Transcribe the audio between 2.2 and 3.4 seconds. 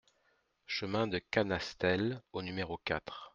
au numéro quatre